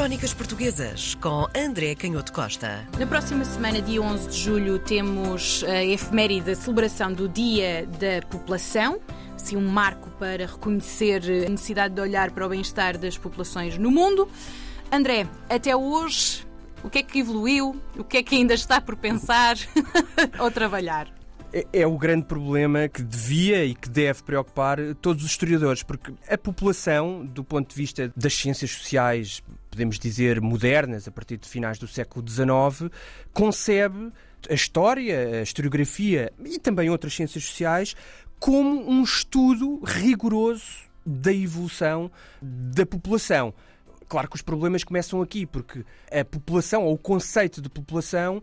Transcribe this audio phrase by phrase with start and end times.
[0.00, 2.88] Crónicas Portuguesas com André Canhoto Costa.
[2.98, 8.26] Na próxima semana, dia 11 de julho, temos a efeméride, a celebração do Dia da
[8.26, 8.98] População.
[9.36, 13.90] Assim, um marco para reconhecer a necessidade de olhar para o bem-estar das populações no
[13.90, 14.26] mundo.
[14.90, 16.46] André, até hoje,
[16.82, 17.76] o que é que evoluiu?
[17.98, 19.58] O que é que ainda está por pensar
[20.40, 21.12] ou trabalhar?
[21.52, 26.14] É, é o grande problema que devia e que deve preocupar todos os historiadores, porque
[26.26, 31.48] a população, do ponto de vista das ciências sociais, podemos dizer modernas, a partir de
[31.48, 32.92] finais do século XIX,
[33.32, 34.12] concebe
[34.48, 37.94] a história, a historiografia e também outras ciências sociais
[38.38, 43.54] como um estudo rigoroso da evolução da população.
[44.08, 48.42] Claro que os problemas começam aqui, porque a população, ou o conceito de população,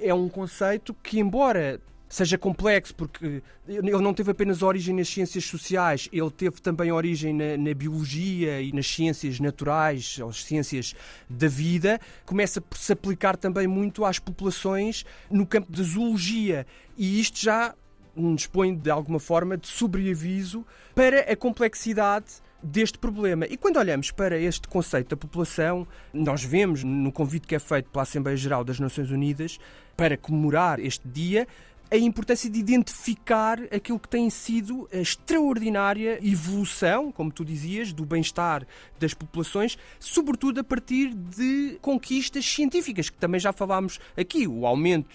[0.00, 5.44] é um conceito que, embora seja complexo, porque ele não teve apenas origem nas ciências
[5.44, 10.94] sociais, ele teve também origem na, na, biologia e nas ciências naturais, ou as ciências
[11.28, 16.66] da vida, começa por se aplicar também muito às populações no campo da zoologia.
[16.96, 17.74] E isto já
[18.16, 22.26] nos põe, de alguma forma, de sobreaviso para a complexidade
[22.62, 23.46] deste problema.
[23.46, 27.88] E quando olhamos para este conceito da população, nós vemos no convite que é feito
[27.90, 29.58] pela Assembleia Geral das Nações Unidas
[29.96, 31.46] para comemorar este dia
[31.90, 38.04] a importância de identificar aquilo que tem sido a extraordinária evolução, como tu dizias, do
[38.04, 38.66] bem-estar
[38.98, 45.08] das populações, sobretudo a partir de conquistas científicas, que também já falámos aqui, o aumento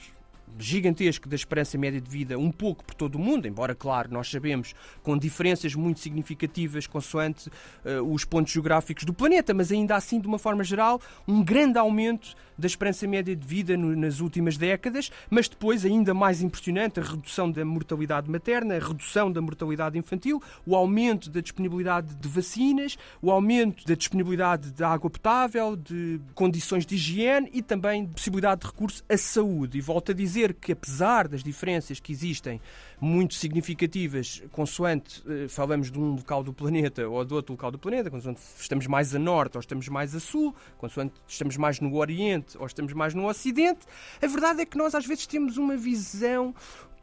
[0.58, 4.30] gigantesco da esperança média de vida um pouco por todo o mundo, embora, claro, nós
[4.30, 10.20] sabemos com diferenças muito significativas consoante uh, os pontos geográficos do planeta, mas ainda assim,
[10.20, 14.58] de uma forma geral, um grande aumento da esperança média de vida no, nas últimas
[14.58, 19.98] décadas, mas depois, ainda mais impressionante, a redução da mortalidade materna, a redução da mortalidade
[19.98, 26.20] infantil, o aumento da disponibilidade de vacinas, o aumento da disponibilidade de água potável, de
[26.36, 29.78] condições de higiene e também de possibilidade de recurso à saúde.
[29.78, 32.60] E volto a dizer que, apesar das diferenças que existem,
[33.00, 37.78] muito significativas, consoante eh, falamos de um local do planeta ou de outro local do
[37.78, 41.96] planeta, consoante estamos mais a norte ou estamos mais a sul, consoante estamos mais no
[41.96, 43.86] oriente ou estamos mais no ocidente,
[44.20, 46.56] a verdade é que nós às vezes temos uma visão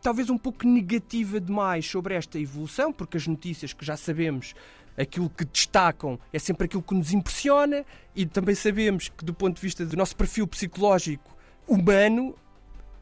[0.03, 4.55] talvez um pouco negativa demais sobre esta evolução, porque as notícias que já sabemos
[4.97, 7.84] aquilo que destacam é sempre aquilo que nos impressiona
[8.15, 11.37] e também sabemos que do ponto de vista do nosso perfil psicológico
[11.67, 12.34] humano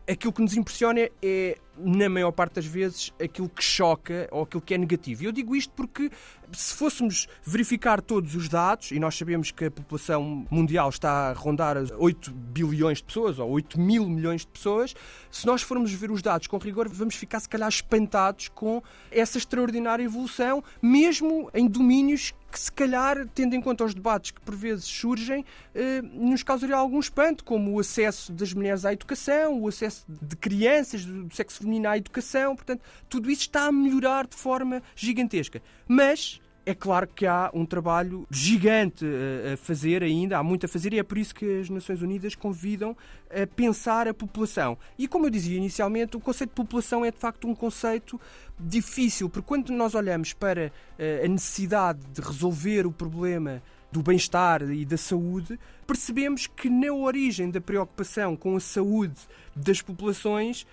[0.09, 4.61] aquilo que nos impressiona é, na maior parte das vezes, aquilo que choca ou aquilo
[4.61, 5.23] que é negativo.
[5.23, 6.11] E eu digo isto porque,
[6.53, 11.33] se fôssemos verificar todos os dados, e nós sabemos que a população mundial está a
[11.33, 14.95] rondar 8 bilhões de pessoas, ou 8 mil milhões de pessoas,
[15.31, 19.39] se nós formos ver os dados com rigor, vamos ficar, se calhar, espantados com essa
[19.39, 24.55] extraordinária evolução, mesmo em domínios que se calhar, tendo em conta os debates que por
[24.55, 29.69] vezes surgem, eh, nos causaria algum espanto, como o acesso das mulheres à educação, o
[29.69, 34.37] acesso de crianças do sexo feminino à educação, portanto, tudo isso está a melhorar de
[34.37, 35.63] forma gigantesca.
[35.87, 39.05] Mas é claro que há um trabalho gigante
[39.53, 42.35] a fazer ainda, há muito a fazer e é por isso que as Nações Unidas
[42.35, 42.97] convidam
[43.31, 44.77] a pensar a população.
[44.99, 48.21] E como eu dizia inicialmente, o conceito de população é de facto um conceito
[48.61, 54.63] difícil, porque quando nós olhamos para eh, a necessidade de resolver o problema do bem-estar
[54.63, 59.21] e da saúde, percebemos que na origem da preocupação com a saúde
[59.57, 60.67] das populações,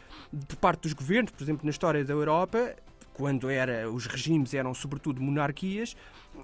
[0.47, 2.75] por parte dos governos, por exemplo, na história da Europa,
[3.13, 5.95] quando era, os regimes eram sobretudo monarquias,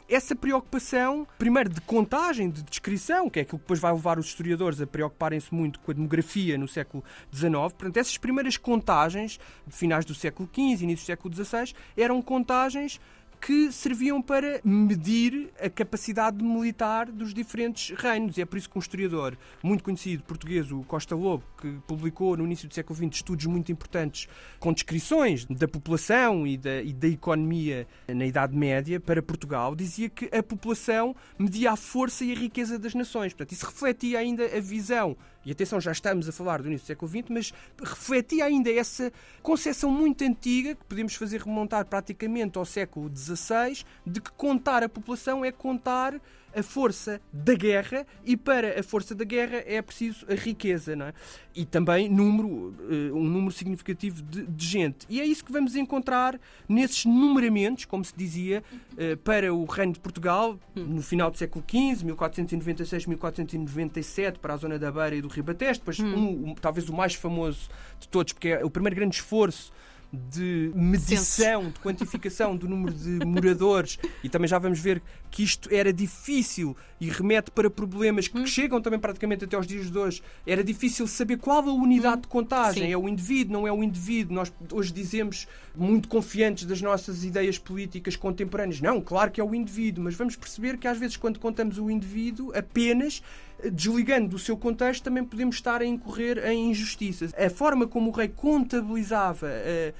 [0.08, 4.28] essa preocupação, primeiro de contagem, de descrição, que é aquilo que depois vai levar os
[4.28, 9.38] historiadores a preocuparem-se muito com a demografia no século XIX, portanto, essas primeiras contagens,
[9.68, 13.02] de finais do século XV, início do século XVI, eram contagens
[13.42, 18.38] que serviam para medir a capacidade militar dos diferentes reinos.
[18.38, 22.38] E é por isso que um historiador muito conhecido português, o Costa Lobo, que publicou
[22.38, 26.94] no início do século XX estudos muito importantes com descrições da população e da, e
[26.94, 32.32] da economia na Idade Média para Portugal, dizia que a população media a força e
[32.32, 33.34] a riqueza das nações.
[33.34, 36.88] Portanto, isso refletia ainda a visão e atenção, já estamos a falar do início do
[36.88, 39.12] século XX, mas refletia ainda essa
[39.42, 44.90] concepção muito antiga, que podemos fazer remontar praticamente ao século XVI, de que contar a
[44.90, 46.20] população é contar
[46.56, 51.08] a força da guerra e para a força da guerra é preciso a riqueza, não
[51.08, 51.14] é?
[51.56, 55.06] E também número, eh, um número significativo de, de gente.
[55.10, 58.64] E é isso que vamos encontrar nesses numeramentos, como se dizia,
[58.98, 64.58] eh, para o Reino de Portugal, no final do século XV, 1496, 1497, para a
[64.58, 66.52] zona da Beira e do Ribatejo, depois hum.
[66.52, 67.70] um, talvez o mais famoso
[68.00, 69.72] de todos, porque é o primeiro grande esforço
[70.12, 75.70] de medição, de quantificação do número de moradores e também já vamos ver que isto
[75.72, 78.46] era difícil e remete para problemas que hum.
[78.46, 80.22] chegam também praticamente até aos dias de hoje.
[80.46, 82.22] Era difícil saber qual a unidade hum.
[82.22, 82.84] de contagem.
[82.84, 82.92] Sim.
[82.92, 84.36] É o indivíduo, não é o indivíduo.
[84.36, 89.56] Nós hoje dizemos, muito confiantes das nossas ideias políticas contemporâneas, não, claro que é o
[89.56, 93.24] indivíduo, mas vamos perceber que às vezes quando contamos o indivíduo apenas
[93.70, 97.34] desligando do seu contexto, também podemos estar a incorrer em injustiças.
[97.38, 99.94] A forma como o rei contabilizava eh,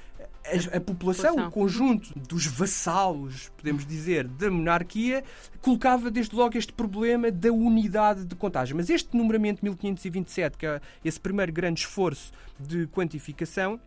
[0.44, 5.22] a, a, população, o conjunto dos vassalos, podemos dizer, da monarquia,
[5.60, 8.76] colocava desde logo este problema da unidade de contagem.
[8.76, 13.80] Mas este numeramento 1527, que é esse primeiro grande esforço de quantificação,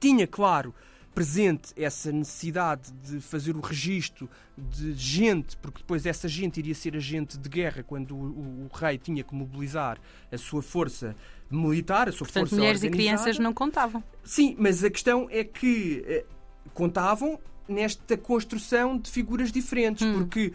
[0.00, 0.74] tinha, claro,
[1.18, 6.94] presente essa necessidade de fazer o registro de gente, porque depois essa gente iria ser
[6.94, 9.98] agente de guerra quando o, o, o rei tinha que mobilizar
[10.30, 11.16] a sua força
[11.50, 13.02] militar, a sua Portanto, força mulheres organizada.
[13.02, 14.00] e crianças não contavam.
[14.22, 16.24] Sim, mas a questão é que eh,
[16.72, 20.18] contavam nesta construção de figuras diferentes, hum.
[20.18, 20.52] porque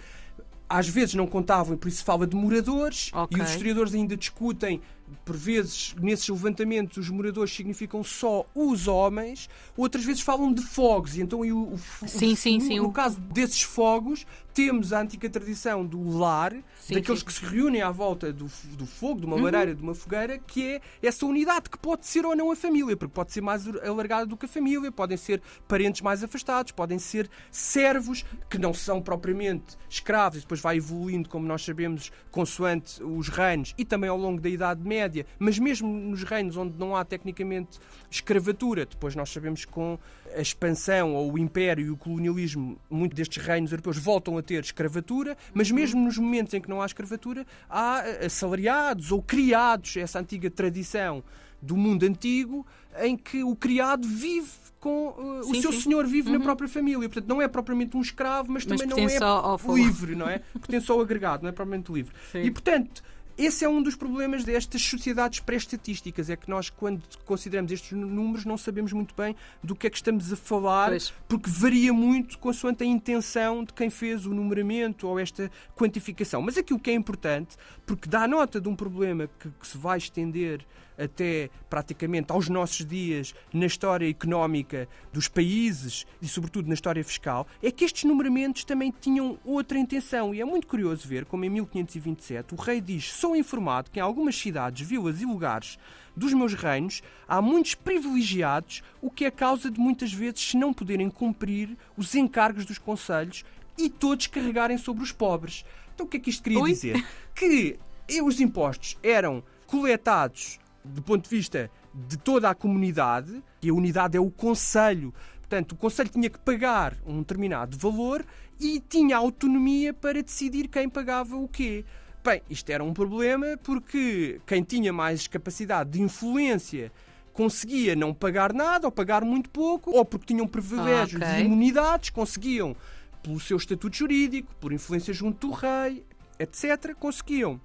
[0.70, 3.38] às vezes não contavam e por isso fala de moradores okay.
[3.38, 4.80] e os historiadores ainda discutem
[5.26, 11.16] por vezes, nesses levantamentos, os moradores significam só os homens, outras vezes falam de fogos.
[11.18, 11.78] E então, o, o,
[12.08, 12.80] sim, o, sim, sim.
[12.80, 17.26] no caso desses fogos, temos a antiga tradição do lar, sim, daqueles sim.
[17.26, 18.46] que se reúnem à volta do,
[18.78, 19.44] do fogo, de uma uhum.
[19.44, 22.96] lareira, de uma fogueira, que é essa unidade, que pode ser ou não a família,
[22.96, 27.00] porque pode ser mais alargada do que a família, podem ser parentes mais afastados, podem
[27.00, 33.02] ser servos, que não são propriamente escravos, e depois vai evoluindo, como nós sabemos, consoante
[33.02, 34.93] os reinos e também ao longo da Idade Média,
[35.40, 37.80] mas mesmo nos reinos onde não há tecnicamente
[38.10, 39.98] escravatura, depois nós sabemos que com
[40.36, 44.64] a expansão ou o império e o colonialismo, muitos destes reinos europeus voltam a ter
[44.64, 45.76] escravatura, mas uhum.
[45.76, 51.24] mesmo nos momentos em que não há escravatura, há assalariados ou criados, essa antiga tradição
[51.62, 52.66] do mundo antigo,
[53.02, 55.82] em que o criado vive com uh, sim, o seu sim.
[55.82, 56.38] senhor vive uhum.
[56.38, 57.08] na própria família.
[57.08, 60.42] Portanto, não é propriamente um escravo, mas, mas também não é livre, não é?
[60.60, 62.14] Pertence ao agregado, não é propriamente livre.
[62.34, 62.42] Sim.
[62.42, 63.02] E, portanto,
[63.38, 68.46] esse é um dos problemas destas sociedades pré-estatísticas, é que nós, quando consideramos estes números,
[68.46, 71.14] não sabemos muito bem do que é que estamos a falar, pois.
[71.28, 76.42] porque varia muito consoante a intenção de quem fez o numeramento ou esta quantificação.
[76.42, 79.98] Mas aquilo que é importante, porque dá nota de um problema que, que se vai
[79.98, 80.66] estender
[80.98, 87.48] até praticamente aos nossos dias na história económica dos países e, sobretudo, na história fiscal,
[87.62, 90.34] é que estes numeramentos também tinham outra intenção.
[90.34, 94.02] E é muito curioso ver como em 1527 o rei diz: Sou informado que em
[94.02, 95.78] algumas cidades, vilas e lugares
[96.16, 100.74] dos meus reinos há muitos privilegiados, o que é causa de muitas vezes se não
[100.74, 103.44] poderem cumprir os encargos dos conselhos
[103.78, 105.66] e todos carregarem sobre os pobres.
[105.94, 106.72] Então o que é que isto queria Oi?
[106.72, 107.06] dizer?
[107.34, 107.80] Que
[108.22, 114.18] os impostos eram coletados do ponto de vista de toda a comunidade, e a unidade
[114.18, 115.14] é o Conselho.
[115.40, 118.26] Portanto, o Conselho tinha que pagar um determinado valor
[118.60, 121.86] e tinha autonomia para decidir quem pagava o quê.
[122.24, 126.92] Bem, isto era um problema porque quem tinha mais capacidade de influência
[127.34, 131.42] conseguia não pagar nada ou pagar muito pouco, ou porque tinham privilégios ah, okay.
[131.42, 132.76] e imunidades, conseguiam,
[133.22, 136.06] pelo seu estatuto jurídico, por influência junto do rei,
[136.40, 137.60] etc., conseguiam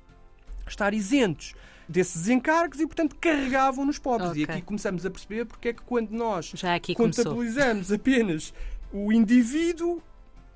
[0.69, 1.55] estar isentos
[1.89, 4.31] desses encargos e, portanto, carregavam nos pobres.
[4.31, 4.43] Okay.
[4.43, 6.53] E aqui começamos a perceber porque é que quando nós
[6.95, 7.97] contabilizamos começou.
[7.97, 8.53] apenas
[8.93, 10.03] o indivíduo,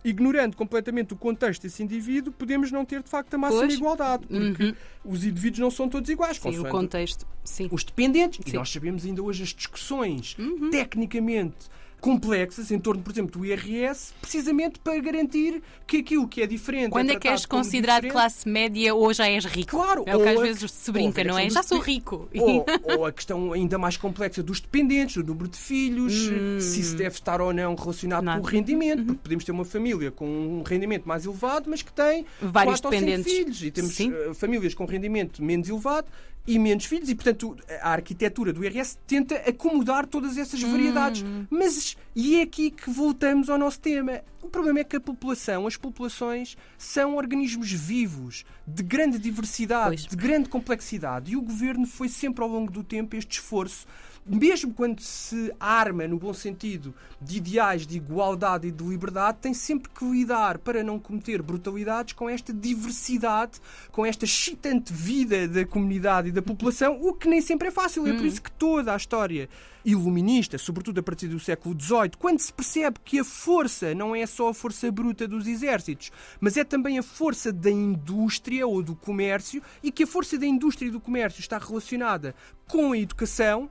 [0.04, 3.74] ignorando completamente o contexto desse indivíduo, podemos não ter de facto a máxima pois.
[3.74, 4.74] igualdade, porque uhum.
[5.04, 6.38] os indivíduos não são todos iguais.
[6.38, 7.26] Sim, o contexto.
[7.42, 7.68] Sim.
[7.70, 8.50] Os dependentes, Sim.
[8.50, 10.70] e nós sabemos ainda hoje as discussões uhum.
[10.70, 11.70] tecnicamente
[12.02, 16.90] complexas em torno, por exemplo, do IRS, precisamente para garantir que aquilo que é diferente.
[16.90, 19.70] Quando é, é que és considerado classe média ou já és rico?
[19.70, 21.48] Claro, é o que às vezes se brinca, não é?
[21.48, 22.28] Já sou rico.
[22.34, 26.58] Ou, ou, a questão ainda mais complexa dos dependentes, do número de filhos, hum.
[26.60, 28.40] se isso deve estar ou não relacionado Nada.
[28.40, 29.06] com o rendimento, uhum.
[29.06, 33.32] porque podemos ter uma família com um rendimento mais elevado, mas que tem vários dependentes.
[33.32, 33.62] filhos.
[33.62, 34.12] E temos Sim.
[34.12, 36.08] Eh, famílias com rendimento menos elevado
[36.46, 41.22] e menos filhos, e portanto a arquitetura do IRS tenta acomodar todas essas variedades.
[41.22, 41.46] Hum.
[41.50, 44.20] Mas e é aqui que voltamos ao nosso tema.
[44.42, 50.06] O problema é que a população, as populações, são organismos vivos, de grande diversidade, pois.
[50.06, 53.86] de grande complexidade, e o governo foi sempre ao longo do tempo este esforço
[54.24, 59.52] mesmo quando se arma, no bom sentido, de ideais de igualdade e de liberdade, tem
[59.52, 63.60] sempre que lidar para não cometer brutalidades com esta diversidade,
[63.90, 68.06] com esta excitante vida da comunidade e da população, o que nem sempre é fácil.
[68.06, 68.26] É por hum.
[68.26, 69.48] isso que toda a história
[69.84, 74.24] iluminista, sobretudo a partir do século XVIII, quando se percebe que a força não é
[74.26, 78.94] só a força bruta dos exércitos, mas é também a força da indústria ou do
[78.94, 82.34] comércio, e que a força da indústria e do comércio está relacionada
[82.68, 83.68] com a educação,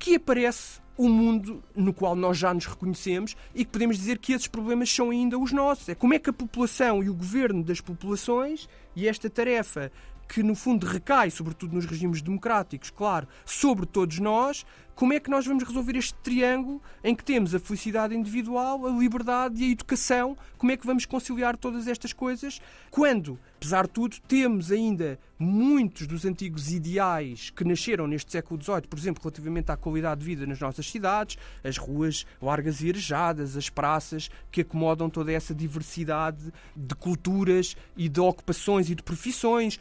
[0.00, 4.32] que aparece o mundo no qual nós já nos reconhecemos e que podemos dizer que
[4.32, 5.90] esses problemas são ainda os nossos.
[5.90, 8.66] É como é que a população e o governo das populações
[8.96, 9.92] e esta tarefa
[10.32, 14.64] que no fundo recai, sobretudo nos regimes democráticos, claro, sobre todos nós,
[15.00, 18.90] como é que nós vamos resolver este triângulo em que temos a felicidade individual, a
[18.90, 20.36] liberdade e a educação?
[20.58, 22.60] Como é que vamos conciliar todas estas coisas
[22.90, 28.82] quando, apesar de tudo, temos ainda muitos dos antigos ideais que nasceram neste século XVIII,
[28.82, 33.56] por exemplo, relativamente à qualidade de vida nas nossas cidades, as ruas largas e arejadas,
[33.56, 39.80] as praças que acomodam toda essa diversidade de culturas e de ocupações e de profissões,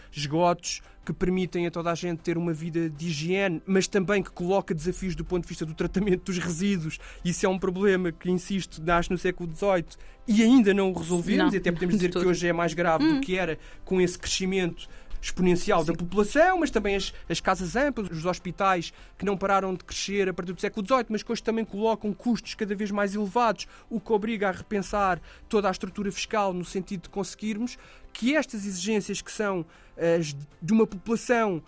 [1.05, 4.75] que permitem a toda a gente ter uma vida de higiene, mas também que coloca
[4.75, 6.99] desafios do ponto de vista do tratamento dos resíduos.
[7.25, 9.85] Isso é um problema que, insisto, nasce no século XVIII
[10.27, 13.03] e ainda não o resolvemos, não, e até podemos dizer que hoje é mais grave
[13.03, 13.15] hum.
[13.15, 14.87] do que era com esse crescimento
[15.21, 15.87] exponencial Sim.
[15.87, 20.29] da população, mas também as, as, casas amplas, os hospitais que não pararam de crescer
[20.29, 23.67] a partir do século XVIII, mas que hoje também colocam custos cada vez mais elevados,
[23.89, 27.77] o que obriga a repensar toda a estrutura fiscal no sentido de conseguirmos
[28.13, 29.65] que estas exigências que são
[29.97, 31.61] as de uma população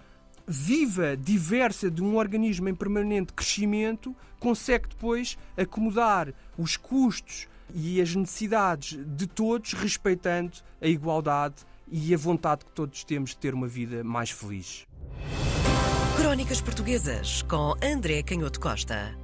[0.48, 8.14] viva, diversa, de um organismo em permanente crescimento, consegue depois acomodar os custos e as
[8.16, 11.56] necessidades de todos, respeitando a igualdade
[11.92, 14.88] e a vontade que todos temos de ter uma vida mais feliz.
[16.16, 19.16] Crónicas Portuguesas com André Canhoto Costa.